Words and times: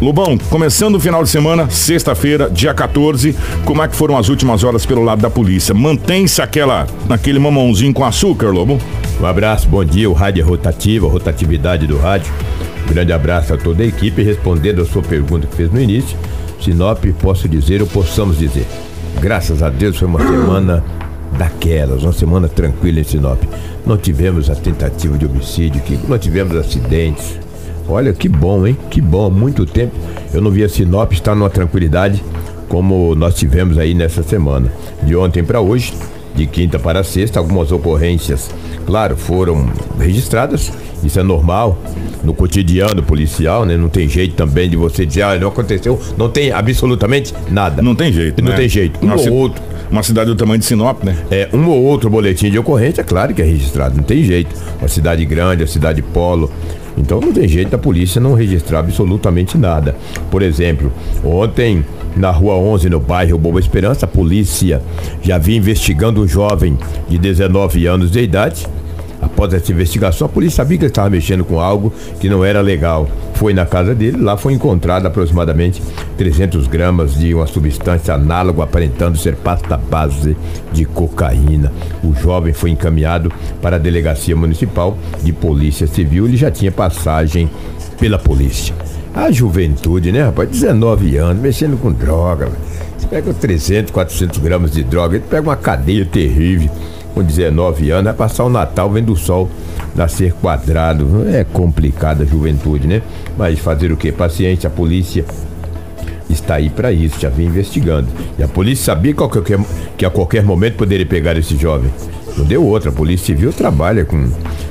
Lobão, 0.00 0.38
começando 0.48 0.94
o 0.94 1.00
final 1.00 1.24
de 1.24 1.28
semana, 1.28 1.68
sexta-feira, 1.68 2.48
dia 2.48 2.72
14, 2.72 3.36
como 3.64 3.82
é 3.82 3.88
que 3.88 3.96
foram 3.96 4.16
as 4.16 4.28
últimas 4.28 4.62
horas 4.62 4.86
pelo 4.86 5.02
lado 5.02 5.20
da 5.20 5.28
polícia? 5.28 5.74
Mantém-se 5.74 6.40
aquela, 6.40 6.86
naquele 7.08 7.40
mamãozinho 7.40 7.92
com 7.92 8.04
açúcar, 8.04 8.50
Lobo? 8.50 8.78
Um 9.20 9.26
abraço, 9.26 9.66
bom 9.68 9.84
dia, 9.84 10.08
o 10.08 10.12
rádio 10.12 10.42
é 10.42 10.44
rotativo, 10.44 11.08
a 11.08 11.10
rotatividade 11.10 11.84
do 11.88 11.98
rádio. 11.98 12.32
Um 12.84 12.92
grande 12.92 13.12
abraço 13.12 13.52
a 13.52 13.56
toda 13.56 13.82
a 13.82 13.86
equipe, 13.86 14.22
respondendo 14.22 14.82
a 14.82 14.84
sua 14.84 15.02
pergunta 15.02 15.48
que 15.48 15.56
fez 15.56 15.72
no 15.72 15.80
início. 15.80 16.16
Sinop, 16.60 17.04
posso 17.20 17.48
dizer 17.48 17.82
ou 17.82 17.88
possamos 17.88 18.38
dizer. 18.38 18.68
Graças 19.20 19.64
a 19.64 19.68
Deus 19.68 19.96
foi 19.96 20.06
uma 20.06 20.20
semana 20.20 20.84
daquelas, 21.36 22.04
uma 22.04 22.12
semana 22.12 22.48
tranquila 22.48 23.00
em 23.00 23.04
Sinop. 23.04 23.42
Não 23.84 23.96
tivemos 23.96 24.48
a 24.48 24.54
tentativa 24.54 25.18
de 25.18 25.26
homicídio, 25.26 25.82
não 26.06 26.18
tivemos 26.18 26.56
acidentes, 26.56 27.36
Olha 27.88 28.12
que 28.12 28.28
bom, 28.28 28.66
hein? 28.66 28.76
Que 28.90 29.00
bom. 29.00 29.26
Há 29.26 29.30
muito 29.30 29.64
tempo 29.64 29.94
eu 30.32 30.40
não 30.40 30.50
via 30.50 30.68
Sinop 30.68 31.12
estar 31.12 31.34
numa 31.34 31.48
tranquilidade 31.50 32.22
como 32.68 33.14
nós 33.14 33.34
tivemos 33.34 33.78
aí 33.78 33.94
nessa 33.94 34.22
semana. 34.22 34.70
De 35.02 35.16
ontem 35.16 35.42
para 35.42 35.60
hoje, 35.60 35.94
de 36.34 36.46
quinta 36.46 36.78
para 36.78 37.02
sexta, 37.02 37.38
algumas 37.38 37.72
ocorrências, 37.72 38.50
claro, 38.86 39.16
foram 39.16 39.66
registradas. 39.98 40.70
Isso 41.02 41.18
é 41.18 41.22
normal 41.22 41.78
no 42.24 42.34
cotidiano 42.34 43.02
policial, 43.02 43.64
né? 43.64 43.76
Não 43.76 43.88
tem 43.88 44.08
jeito 44.08 44.34
também 44.34 44.68
de 44.68 44.76
você 44.76 45.06
dizer, 45.06 45.22
ah, 45.22 45.38
não 45.38 45.48
aconteceu, 45.48 45.98
não 46.16 46.28
tem 46.28 46.50
absolutamente 46.50 47.32
nada. 47.50 47.80
Não 47.80 47.94
tem 47.94 48.12
jeito, 48.12 48.42
Não 48.42 48.50
né? 48.50 48.56
tem 48.56 48.68
jeito. 48.68 49.04
Um 49.04 49.14
ou 49.14 49.32
outro. 49.32 49.62
Uma 49.90 50.02
cidade 50.02 50.28
do 50.28 50.36
tamanho 50.36 50.58
de 50.58 50.66
Sinop, 50.66 51.02
né? 51.02 51.16
É, 51.30 51.48
um 51.52 51.66
ou 51.68 51.82
outro 51.84 52.10
boletim 52.10 52.50
de 52.50 52.58
ocorrência, 52.58 53.02
claro 53.02 53.32
que 53.32 53.40
é 53.40 53.44
registrado, 53.44 53.96
não 53.96 54.02
tem 54.02 54.22
jeito. 54.22 54.54
Uma 54.80 54.88
cidade 54.88 55.24
grande, 55.24 55.62
a 55.62 55.66
cidade 55.66 56.02
polo, 56.02 56.50
então 56.98 57.20
não 57.20 57.32
tem 57.32 57.48
jeito 57.48 57.70
da 57.70 57.78
polícia 57.78 58.20
não 58.20 58.34
registrar 58.34 58.80
absolutamente 58.80 59.56
nada. 59.56 59.96
Por 60.30 60.42
exemplo, 60.42 60.92
ontem 61.24 61.84
na 62.16 62.30
Rua 62.30 62.54
11, 62.54 62.90
no 62.90 63.00
bairro 63.00 63.38
Boa 63.38 63.60
Esperança, 63.60 64.04
a 64.04 64.08
polícia 64.08 64.82
já 65.22 65.38
vinha 65.38 65.58
investigando 65.58 66.22
um 66.22 66.28
jovem 66.28 66.76
de 67.08 67.18
19 67.18 67.86
anos 67.86 68.10
de 68.10 68.20
idade 68.20 68.66
Após 69.32 69.52
essa 69.52 69.70
investigação, 69.70 70.26
a 70.26 70.28
polícia 70.28 70.56
sabia 70.56 70.78
que 70.78 70.84
ele 70.84 70.90
estava 70.90 71.10
mexendo 71.10 71.44
com 71.44 71.60
algo 71.60 71.92
que 72.18 72.28
não 72.28 72.44
era 72.44 72.60
legal. 72.60 73.08
Foi 73.34 73.54
na 73.54 73.64
casa 73.64 73.94
dele, 73.94 74.16
lá 74.16 74.36
foi 74.36 74.54
encontrado 74.54 75.06
aproximadamente 75.06 75.82
300 76.16 76.66
gramas 76.66 77.14
de 77.14 77.32
uma 77.34 77.46
substância 77.46 78.14
análoga 78.14 78.64
aparentando 78.64 79.16
ser 79.16 79.36
pasta 79.36 79.76
base 79.76 80.36
de 80.72 80.84
cocaína. 80.84 81.72
O 82.02 82.14
jovem 82.14 82.52
foi 82.52 82.70
encaminhado 82.70 83.30
para 83.62 83.76
a 83.76 83.78
delegacia 83.78 84.34
municipal 84.34 84.96
de 85.22 85.32
polícia 85.32 85.86
civil. 85.86 86.26
Ele 86.26 86.36
já 86.36 86.50
tinha 86.50 86.72
passagem 86.72 87.48
pela 88.00 88.18
polícia. 88.18 88.74
A 89.14 89.30
juventude, 89.30 90.10
né, 90.10 90.22
rapaz? 90.22 90.48
19 90.48 91.16
anos, 91.16 91.42
mexendo 91.42 91.80
com 91.80 91.92
droga. 91.92 92.50
Você 92.96 93.06
pega 93.06 93.32
300, 93.32 93.92
400 93.92 94.38
gramas 94.38 94.72
de 94.72 94.82
droga, 94.82 95.16
ele 95.16 95.24
pega 95.28 95.42
uma 95.42 95.56
cadeia 95.56 96.04
terrível 96.04 96.70
com 97.18 97.24
19 97.24 97.90
anos, 97.90 98.04
vai 98.04 98.14
passar 98.14 98.44
o 98.44 98.48
Natal 98.48 98.88
vendo 98.88 99.12
o 99.12 99.16
sol 99.16 99.50
nascer 99.96 100.32
quadrado. 100.34 101.28
É 101.28 101.42
complicada 101.42 102.22
a 102.22 102.26
juventude, 102.26 102.86
né? 102.86 103.02
Mas 103.36 103.58
fazer 103.58 103.90
o 103.90 103.96
que? 103.96 104.12
Paciência, 104.12 104.68
a 104.68 104.70
polícia 104.70 105.24
está 106.30 106.56
aí 106.56 106.70
para 106.70 106.92
isso, 106.92 107.18
já 107.18 107.28
vem 107.28 107.46
investigando. 107.46 108.06
E 108.38 108.42
a 108.42 108.46
polícia 108.46 108.84
sabia 108.84 109.14
que 109.96 110.04
a, 110.04 110.10
qualquer, 110.10 110.44
momento 110.44 110.76
poderia 110.76 111.06
pegar 111.06 111.36
esse 111.36 111.56
jovem. 111.56 111.90
Não 112.36 112.44
deu 112.44 112.64
outra, 112.64 112.90
a 112.90 112.92
polícia 112.92 113.26
civil 113.26 113.52
trabalha 113.52 114.04
com, 114.04 114.30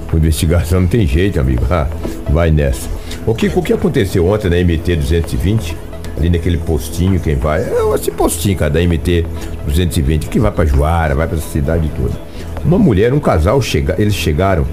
com 0.09 0.17
investigação, 0.17 0.81
não 0.81 0.87
tem 0.87 1.05
jeito, 1.05 1.39
amigo. 1.39 1.65
Ah, 1.69 1.87
vai 2.29 2.49
nessa. 2.49 2.87
O 3.25 3.35
que, 3.35 3.47
o 3.47 3.61
que 3.61 3.73
aconteceu 3.73 4.25
ontem 4.25 4.49
na 4.49 4.55
MT 4.55 4.95
220? 4.95 5.75
Ali 6.17 6.29
naquele 6.29 6.57
postinho, 6.57 7.19
quem 7.19 7.35
vai? 7.35 7.61
É 7.61 7.93
esse 7.93 8.09
postinho, 8.09 8.57
cara, 8.57 8.71
da 8.71 8.79
MT 8.79 9.25
220, 9.65 10.29
que 10.29 10.39
vai 10.39 10.51
para 10.51 10.65
Juara, 10.65 11.13
vai 11.13 11.27
para 11.27 11.37
a 11.37 11.41
cidade 11.41 11.91
toda. 11.95 12.26
Uma 12.67 12.77
mulher, 12.77 13.13
um 13.13 13.19
casal, 13.19 13.61
chega, 13.61 13.95
eles 13.97 14.13
chegaram 14.13 14.67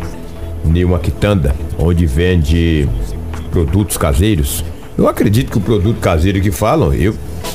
em 0.64 0.84
uma 0.84 0.98
quitanda 0.98 1.54
onde 1.78 2.04
vende 2.06 2.88
produtos 3.52 3.96
caseiros. 3.96 4.64
Eu 4.98 5.06
acredito 5.06 5.52
que 5.52 5.58
o 5.58 5.60
produto 5.60 6.00
caseiro 6.00 6.40
que 6.40 6.50
falam, 6.50 6.92
eu 6.92 7.14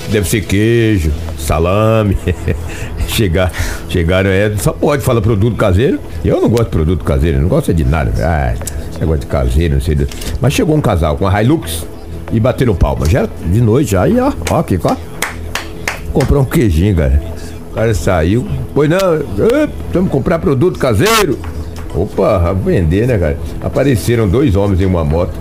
deve 0.10 0.30
ser 0.30 0.46
queijo, 0.46 1.12
salame. 1.38 2.18
Chegar, 3.10 3.52
chegaram, 3.90 4.30
é, 4.30 4.56
só 4.56 4.72
pode 4.72 5.02
falar 5.02 5.20
produto 5.20 5.58
caseiro. 5.58 6.00
Eu 6.24 6.40
não 6.40 6.48
gosto 6.48 6.66
de 6.66 6.70
produto 6.70 7.04
caseiro, 7.04 7.42
não 7.42 7.50
gosto 7.50 7.74
de 7.74 7.84
nada. 7.84 8.14
Ah, 8.20 8.54
negócio 9.00 9.22
de 9.22 9.26
caseiro, 9.26 9.74
não 9.74 9.82
sei. 9.82 9.98
Mas 10.40 10.54
chegou 10.54 10.76
um 10.76 10.80
casal 10.80 11.18
com 11.18 11.28
a 11.28 11.42
Hilux 11.44 11.88
e 12.32 12.40
bateram 12.40 12.76
palma. 12.76 13.10
Já 13.10 13.26
de 13.26 13.60
noite, 13.60 13.92
já, 13.92 14.08
e 14.08 14.20
ó, 14.20 14.32
ó, 14.52 14.60
aqui, 14.60 14.80
ó. 14.84 14.96
Comprou 16.14 16.44
um 16.44 16.46
queijinho, 16.46 16.96
cara. 16.96 17.22
O 17.72 17.74
cara 17.74 17.94
saiu. 17.96 18.48
Pois 18.74 18.90
não, 18.90 18.98
vamos 19.92 20.12
comprar 20.12 20.40
produto 20.40 20.80
caseiro. 20.80 21.38
Opa, 21.94 22.54
vender, 22.54 23.08
né, 23.08 23.18
cara? 23.18 23.38
Apareceram 23.62 24.28
dois 24.28 24.56
homens 24.56 24.80
em 24.80 24.86
uma 24.86 25.04
moto 25.04 25.34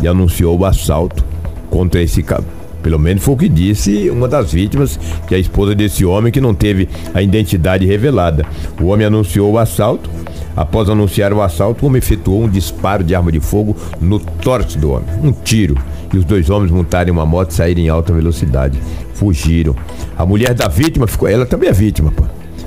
e 0.00 0.06
anunciou 0.06 0.58
o 0.58 0.64
assalto 0.64 1.24
contra 1.68 2.00
esse 2.00 2.22
cara. 2.22 2.44
Pelo 2.82 2.98
menos 2.98 3.24
foi 3.24 3.34
o 3.34 3.36
que 3.36 3.48
disse 3.48 4.08
uma 4.10 4.28
das 4.28 4.52
vítimas, 4.52 4.98
que 5.26 5.34
é 5.34 5.36
a 5.36 5.40
esposa 5.40 5.74
desse 5.74 6.04
homem 6.04 6.30
que 6.30 6.40
não 6.40 6.54
teve 6.54 6.88
a 7.12 7.20
identidade 7.20 7.84
revelada. 7.84 8.46
O 8.80 8.86
homem 8.86 9.06
anunciou 9.06 9.52
o 9.52 9.58
assalto. 9.58 10.08
Após 10.56 10.88
anunciar 10.88 11.32
o 11.32 11.42
assalto, 11.42 11.84
o 11.84 11.88
homem 11.88 11.98
efetuou 11.98 12.44
um 12.44 12.48
disparo 12.48 13.02
de 13.02 13.14
arma 13.14 13.32
de 13.32 13.40
fogo 13.40 13.76
no 14.00 14.20
torso 14.20 14.78
do 14.78 14.92
homem. 14.92 15.08
Um 15.22 15.32
tiro. 15.32 15.76
E 16.14 16.16
os 16.16 16.24
dois 16.24 16.48
homens 16.48 16.70
montaram 16.70 17.12
uma 17.12 17.26
moto 17.26 17.50
e 17.50 17.54
saíram 17.54 17.82
em 17.82 17.88
alta 17.88 18.12
velocidade 18.12 18.78
fugiram. 19.16 19.74
A 20.16 20.24
mulher 20.24 20.54
da 20.54 20.68
vítima 20.68 21.06
ficou, 21.06 21.28
ela 21.28 21.46
também 21.46 21.68
é 21.68 21.72
vítima, 21.72 22.12
pô. 22.12 22.24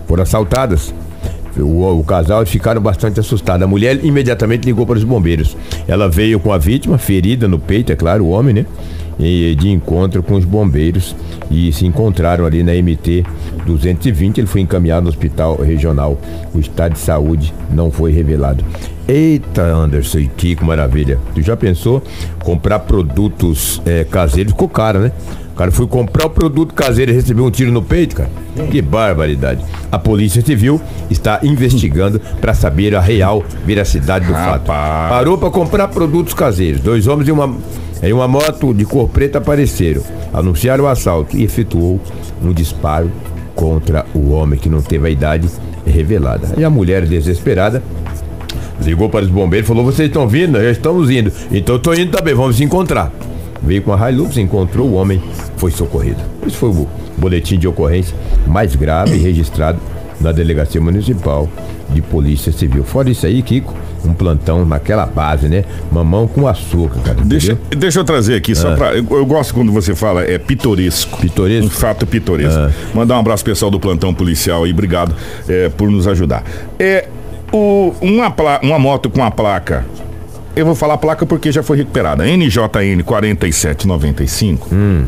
Foram 0.09 0.23
assaltadas. 0.23 0.91
O, 1.55 1.99
o, 1.99 2.03
casal 2.03 2.43
ficaram 2.43 2.81
bastante 2.81 3.19
assustados. 3.19 3.63
A 3.63 3.67
mulher 3.67 4.03
imediatamente 4.03 4.65
ligou 4.65 4.83
para 4.87 4.97
os 4.97 5.03
bombeiros. 5.03 5.55
Ela 5.87 6.09
veio 6.09 6.39
com 6.39 6.51
a 6.51 6.57
vítima, 6.57 6.97
ferida 6.97 7.47
no 7.47 7.59
peito, 7.59 7.91
é 7.91 7.95
claro, 7.95 8.25
o 8.25 8.29
homem, 8.29 8.55
né? 8.55 8.65
E, 9.19 9.53
de 9.53 9.69
encontro 9.69 10.23
com 10.23 10.33
os 10.33 10.45
bombeiros 10.45 11.15
e 11.51 11.71
se 11.73 11.85
encontraram 11.85 12.43
ali 12.43 12.63
na 12.63 12.71
MT 12.73 13.23
220. 13.67 14.39
Ele 14.39 14.47
foi 14.47 14.61
encaminhado 14.61 15.03
no 15.03 15.09
hospital 15.09 15.57
regional. 15.57 16.17
O 16.55 16.59
estado 16.59 16.93
de 16.93 16.99
saúde 16.99 17.53
não 17.71 17.91
foi 17.91 18.11
revelado. 18.11 18.65
Eita, 19.07 19.61
Anderson 19.61 20.19
e 20.19 20.27
Kiko, 20.27 20.65
maravilha. 20.65 21.19
Tu 21.35 21.43
já 21.43 21.55
pensou 21.55 22.01
comprar 22.43 22.79
produtos 22.79 23.79
é, 23.85 24.03
caseiros? 24.05 24.53
Ficou 24.53 24.69
caro, 24.69 24.99
né? 24.99 25.11
Cara 25.59 25.71
foi 25.71 25.87
comprar 25.87 26.27
o 26.27 26.29
produto 26.29 26.73
caseiro 26.73 27.11
e 27.11 27.13
recebeu 27.13 27.43
um 27.43 27.51
tiro 27.51 27.69
no 27.69 27.81
peito, 27.81 28.15
cara. 28.15 28.29
Que 28.71 28.81
barbaridade. 28.81 29.61
A 29.91 29.99
Polícia 29.99 30.41
Civil 30.41 30.79
está 31.09 31.41
investigando 31.43 32.17
para 32.39 32.53
saber 32.53 32.95
a 32.95 33.01
real 33.01 33.43
veracidade 33.65 34.25
do 34.25 34.31
Rapaz. 34.31 34.65
fato. 34.65 35.09
Parou 35.09 35.37
para 35.37 35.49
comprar 35.49 35.89
produtos 35.89 36.33
caseiros. 36.33 36.79
Dois 36.79 37.07
homens 37.07 37.27
em 37.27 37.33
uma, 37.33 37.53
em 38.01 38.13
uma 38.13 38.25
moto 38.25 38.73
de 38.73 38.85
cor 38.85 39.09
preta 39.09 39.39
apareceram, 39.39 40.01
anunciaram 40.33 40.85
o 40.85 40.87
assalto 40.87 41.35
e 41.35 41.43
efetuou 41.43 41.99
um 42.41 42.53
disparo 42.53 43.11
contra 43.53 44.05
o 44.13 44.29
homem 44.29 44.57
que 44.57 44.69
não 44.69 44.81
teve 44.81 45.07
a 45.07 45.09
idade 45.09 45.49
revelada. 45.85 46.53
E 46.57 46.63
a 46.63 46.69
mulher 46.69 47.05
desesperada 47.05 47.83
ligou 48.81 49.09
para 49.09 49.25
os 49.25 49.29
bombeiros 49.29 49.67
e 49.67 49.67
falou: 49.67 49.83
Vocês 49.83 50.07
estão 50.07 50.25
vindo? 50.25 50.57
Já 50.57 50.71
estamos 50.71 51.09
indo. 51.09 51.33
Então 51.51 51.75
eu 51.75 51.79
estou 51.79 51.93
indo 51.93 52.11
também, 52.11 52.33
vamos 52.33 52.55
se 52.55 52.63
encontrar. 52.63 53.11
Veio 53.61 53.81
com 53.81 53.93
a 53.93 54.09
Hilux, 54.09 54.37
encontrou 54.37 54.87
o 54.87 54.93
homem, 54.93 55.21
foi 55.59 55.71
socorrido. 55.71 56.19
Esse 56.47 56.55
foi 56.55 56.69
o 56.69 56.87
boletim 57.17 57.59
de 57.59 57.67
ocorrência 57.67 58.15
mais 58.47 58.75
grave 58.75 59.17
registrado 59.19 59.77
na 60.19 60.31
Delegacia 60.31 60.81
Municipal 60.81 61.47
de 61.89 62.01
Polícia 62.01 62.51
Civil. 62.51 62.83
Fora 62.83 63.09
isso 63.09 63.25
aí, 63.25 63.41
Kiko, 63.41 63.73
um 64.05 64.13
plantão 64.13 64.65
naquela 64.65 65.05
base, 65.05 65.47
né? 65.47 65.65
Mamão 65.91 66.27
com 66.27 66.47
açúcar, 66.47 66.99
cara. 67.01 67.17
Deixa, 67.23 67.57
deixa 67.69 67.99
eu 67.99 68.03
trazer 68.03 68.35
aqui, 68.35 68.55
só 68.55 68.73
ah. 68.73 68.75
pra. 68.75 68.95
Eu, 68.95 69.05
eu, 69.09 69.25
gosto 69.25 69.53
quando 69.53 69.71
você 69.71 69.93
fala, 69.93 70.23
é 70.23 70.37
pitoresco. 70.37 71.19
Pitoresco? 71.19 71.67
Um 71.67 71.69
fato 71.69 72.07
pitoresco. 72.07 72.59
Ah. 72.59 72.71
Mandar 72.93 73.15
um 73.15 73.19
abraço 73.19 73.43
pessoal 73.43 73.69
do 73.69 73.79
plantão 73.79 74.13
policial 74.13 74.63
aí, 74.63 74.71
obrigado 74.71 75.15
é, 75.47 75.69
por 75.69 75.89
nos 75.91 76.07
ajudar. 76.07 76.43
É. 76.79 77.07
O, 77.51 77.95
uma, 77.99 78.31
uma 78.61 78.77
moto 78.77 79.09
com 79.09 79.23
a 79.23 79.31
placa 79.31 79.83
eu 80.55 80.65
vou 80.65 80.75
falar 80.75 80.95
a 80.95 80.97
placa 80.97 81.25
porque 81.25 81.51
já 81.51 81.63
foi 81.63 81.77
recuperada. 81.77 82.25
NJN 82.25 83.01
4795. 83.03 84.67
Hum. 84.73 85.05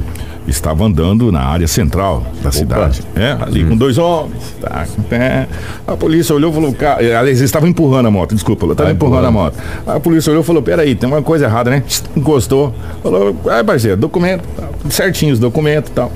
Estava 0.48 0.86
andando 0.86 1.32
na 1.32 1.42
área 1.42 1.68
central 1.68 2.26
da 2.42 2.50
Opa. 2.50 2.52
cidade. 2.52 3.04
É, 3.16 3.38
ali 3.40 3.64
hum. 3.64 3.70
com 3.70 3.78
dois 3.78 3.98
homens. 3.98 4.56
Tá, 4.60 4.86
é. 5.12 5.46
A 5.86 5.96
polícia 5.96 6.34
olhou 6.34 6.52
e 6.52 6.54
falou: 6.54 6.76
eh, 6.80 7.16
aliás, 7.16 7.38
eles 7.38 7.42
estavam 7.42 7.70
empurrando 7.70 8.08
a 8.08 8.12
moto, 8.12 8.34
desculpa, 8.34 8.66
estava 8.66 8.90
ah, 8.90 8.92
empurrando, 8.92 9.28
empurrando 9.28 9.28
a 9.28 9.32
moto. 9.32 9.58
A 9.86 10.00
polícia 10.00 10.32
olhou 10.32 10.42
e 10.42 10.46
falou: 10.46 10.62
peraí, 10.62 10.96
tem 10.96 11.08
uma 11.08 11.22
coisa 11.22 11.46
errada, 11.46 11.70
né? 11.70 11.84
Encostou. 12.16 12.74
Falou: 13.04 13.36
ai, 13.48 13.64
parceiro, 13.64 13.98
documento, 13.98 14.44
tá, 14.58 14.68
certinho 14.90 15.34
os 15.34 15.40
documentos 15.40 15.92
e 15.92 15.94
tal. 15.94 16.12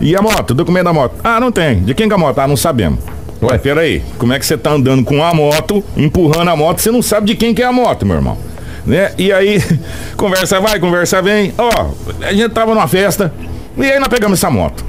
E 0.00 0.16
a 0.16 0.22
moto, 0.22 0.52
o 0.52 0.54
documento 0.54 0.84
da 0.84 0.92
moto? 0.92 1.14
Ah, 1.22 1.38
não 1.38 1.52
tem. 1.52 1.82
De 1.82 1.94
quem 1.94 2.08
que 2.08 2.14
é 2.14 2.16
a 2.16 2.18
moto? 2.18 2.38
Ah, 2.38 2.48
não 2.48 2.56
sabemos. 2.56 2.98
Ué, 3.42 3.56
peraí, 3.56 4.02
como 4.18 4.32
é 4.32 4.38
que 4.38 4.44
você 4.44 4.56
tá 4.56 4.72
andando 4.72 5.02
com 5.02 5.22
a 5.24 5.32
moto, 5.32 5.82
empurrando 5.96 6.48
a 6.48 6.56
moto, 6.56 6.78
você 6.78 6.90
não 6.90 7.00
sabe 7.00 7.28
de 7.28 7.34
quem 7.34 7.54
que 7.54 7.62
é 7.62 7.66
a 7.66 7.72
moto, 7.72 8.04
meu 8.04 8.16
irmão? 8.16 8.36
Né? 8.86 9.12
E 9.18 9.32
aí, 9.32 9.62
conversa 10.16 10.60
vai, 10.60 10.78
conversa 10.78 11.20
vem. 11.22 11.52
Ó, 11.56 11.90
a 12.22 12.32
gente 12.32 12.50
tava 12.50 12.74
numa 12.74 12.88
festa 12.88 13.32
e 13.76 13.84
aí 13.84 13.98
nós 13.98 14.08
pegamos 14.08 14.38
essa 14.38 14.50
moto. 14.50 14.84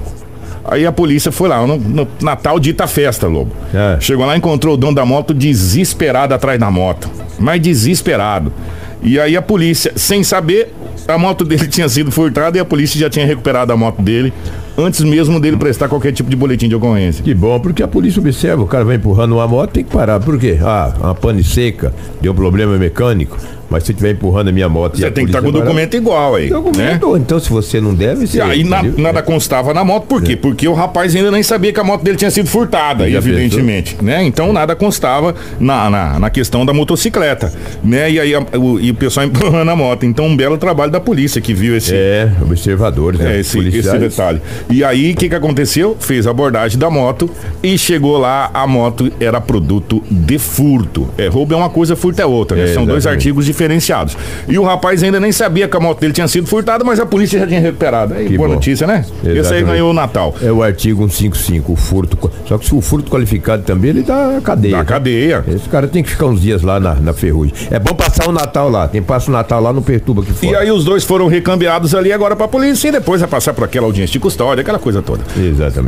Aí 0.64 0.86
a 0.86 0.92
polícia 0.92 1.32
foi 1.32 1.50
lá, 1.50 1.66
no, 1.66 1.78
no 1.78 2.08
Natal 2.22 2.60
dita 2.60 2.86
festa, 2.86 3.28
Lobo. 3.28 3.52
É. 3.74 4.00
Chegou 4.00 4.26
lá 4.26 4.36
e 4.36 4.38
encontrou 4.38 4.76
o 4.76 4.78
dono 4.78 4.96
da 4.96 5.06
moto 5.06 5.34
desesperado 5.34 6.34
atrás 6.34 6.60
da 6.60 6.70
moto. 6.70 7.10
Mas 7.40 7.60
desesperado. 7.62 8.54
E 9.02 9.20
aí 9.20 9.36
a 9.36 9.42
polícia, 9.42 9.94
sem 9.96 10.24
saber, 10.24 10.72
a 11.08 11.18
moto 11.18 11.44
dele 11.46 11.68
tinha 11.68 11.90
sido 11.90 12.12
furtada 12.12 12.58
e 12.58 12.62
a 12.62 12.66
polícia 12.66 13.00
já 13.00 13.10
tinha 13.10 13.26
recuperado 13.26 13.74
a 13.74 13.78
moto 13.78 14.02
dele 14.02 14.32
antes 14.78 15.02
mesmo 15.02 15.40
dele 15.40 15.58
prestar 15.58 15.88
qualquer 15.88 16.12
tipo 16.12 16.30
de 16.30 16.36
boletim 16.36 16.68
de 16.68 16.76
ocorrência. 16.76 17.24
Que 17.24 17.34
bom, 17.34 17.60
porque 17.60 17.84
a 17.84 17.88
polícia 17.88 18.20
observa, 18.20 18.62
o 18.62 18.68
cara 18.68 18.86
vai 18.86 18.96
empurrando 18.96 19.34
uma 19.34 19.48
moto, 19.48 19.72
tem 19.72 19.84
que 19.84 19.92
parar. 19.92 20.20
Por 20.20 20.40
quê? 20.40 20.58
Ah, 20.62 20.94
uma 21.00 21.16
pane 21.16 21.44
seca, 21.44 21.94
deu 22.22 22.34
problema 22.34 22.78
mecânico, 22.78 23.38
mas 23.72 23.84
se 23.86 23.94
tiver 23.94 24.12
empurrando 24.12 24.50
a 24.50 24.52
minha 24.52 24.68
moto 24.70 24.98
Você 24.98 25.10
tem 25.10 25.24
que 25.26 25.30
estar 25.32 25.42
com 25.42 25.48
o 25.48 25.52
documento 25.52 25.96
igual 25.96 26.36
aí. 26.36 26.44
Né? 26.44 26.50
Documento, 26.50 27.18
então 27.18 27.40
se 27.40 27.50
você 27.50 27.80
não 27.82 27.94
deve, 27.96 28.28
você. 28.28 28.38
E 28.38 28.42
aí 28.42 28.64
na- 28.64 28.84
nada 28.84 29.22
constava 29.24 29.74
na 29.74 29.84
moto, 29.84 30.06
por 30.06 30.22
quê? 30.22 30.36
Porque 30.36 30.68
o 30.68 30.74
rapaz 30.74 31.16
ainda 31.16 31.32
nem 31.32 31.42
sabia 31.42 31.72
que 31.72 31.80
a 31.80 31.84
moto 31.84 32.04
dele 32.04 32.18
tinha 32.18 32.30
sido 32.30 32.48
furtada, 32.50 33.10
Já 33.10 33.18
evidentemente, 33.18 33.98
né? 34.02 34.24
Então 34.24 34.52
nada 34.54 34.76
constava 34.76 35.34
na, 35.60 35.90
na, 35.90 36.20
na 36.20 36.30
questão 36.30 36.66
da 36.66 36.74
motocicleta, 36.74 37.52
né? 37.84 38.12
E 38.12 38.20
aí 38.20 38.36
a- 38.36 38.44
o, 38.58 38.80
e 38.80 38.92
o 38.92 38.96
pessoal 38.96 39.26
empurrando 39.28 39.70
a 39.70 39.76
moto. 39.76 40.06
Então 40.06 40.26
um 40.28 40.36
belo 40.36 40.58
trabalho 40.58 40.92
da 40.92 41.00
polícia 41.00 41.40
que 41.40 41.54
viu 41.54 41.76
esse, 41.78 41.94
É, 41.96 42.30
observadores, 42.42 43.20
né? 43.20 43.38
é, 43.38 43.40
esse, 43.40 43.58
esse 43.60 43.98
detalhe. 43.98 44.42
E 44.70 44.84
aí, 44.84 45.12
o 45.14 45.16
que, 45.16 45.30
que 45.30 45.36
aconteceu? 45.36 45.96
Fez 46.00 46.28
a 46.28 46.32
abordagem 46.32 46.78
da 46.78 46.90
moto 46.90 47.30
e 47.64 47.78
chegou 47.78 48.18
lá, 48.18 48.50
a 48.54 48.68
moto 48.68 49.12
era 49.20 49.40
produto 49.40 50.04
de 50.12 50.38
furto. 50.38 51.08
É, 51.18 51.28
roubo 51.28 51.54
é 51.54 51.58
uma 51.58 51.70
coisa, 51.70 51.96
furto 51.96 52.22
é 52.22 52.26
outra, 52.26 52.58
né? 52.58 52.64
É, 52.64 52.68
São 52.74 52.86
dois 52.86 53.00
exatamente. 53.04 53.20
artigos 53.28 53.48
diferenciados. 53.62 54.18
E 54.48 54.58
o 54.58 54.64
rapaz 54.64 55.04
ainda 55.04 55.20
nem 55.20 55.32
sabia 55.32 55.68
que 55.68 55.78
a 55.78 55.80
moto 55.80 56.00
dele 56.00 56.14
tinha 56.14 56.28
sido 56.28 56.48
furtada, 56.48 56.84
mas 56.84 57.00
a 57.00 57.06
polícia 57.06 57.40
já 57.40 57.48
tinha 57.48 57.60
recuperado. 57.60 58.14
Aí, 58.16 58.28
Que 58.28 58.38
boa 58.38 58.50
bom. 58.50 58.56
notícia, 58.56 58.88
né? 58.88 59.06
Esse 59.20 59.30
aí 59.30 59.38
Exatamente. 59.38 59.66
ganhou 59.66 59.92
o 59.92 59.94
Natal. 59.94 60.36
É 60.42 60.52
o 60.52 60.64
artigo 60.64 61.02
155, 61.08 61.72
o 61.72 61.76
furto. 61.76 62.32
Só 62.48 62.58
que 62.58 62.66
se 62.66 62.74
o 62.74 62.82
furto 62.82 63.10
qualificado 63.12 63.64
também, 63.64 63.92
ele 63.92 64.04
dá 64.04 64.40
cadeia. 64.44 64.78
Da 64.78 64.86
cadeia. 64.86 65.44
Esse 65.48 65.70
cara 65.70 65.88
tem 65.88 66.02
que 66.04 66.10
ficar 66.10 66.26
uns 66.26 66.42
dias 66.42 66.62
lá 66.64 66.80
na, 66.80 66.96
na 66.96 67.14
ferrugem. 67.14 67.54
É 67.70 67.78
bom 67.80 67.94
passar 67.94 68.28
o 68.28 68.32
Natal 68.32 68.70
lá. 68.70 68.88
Quem 68.88 69.02
passa 69.02 69.30
o 69.30 69.34
Natal 69.34 69.62
lá 69.62 69.72
não 69.72 69.82
perturba 69.82 70.22
aqui 70.22 70.32
E 70.32 70.48
fora. 70.48 70.60
aí 70.60 70.72
os 70.72 70.84
dois 70.84 71.04
foram 71.04 71.28
recambiados 71.28 71.94
ali 71.94 72.12
agora 72.12 72.36
pra 72.36 72.48
polícia 72.48 72.88
e 72.90 72.92
depois 72.92 73.22
vai 73.22 73.30
passar 73.30 73.54
por 73.54 73.64
aquela 73.64 73.86
audiência 73.86 74.14
de 74.14 74.20
custódia, 74.20 74.62
aquela 74.62 74.80
coisa 74.80 75.02
toda. 75.02 75.22
Exatamente. 75.38 75.86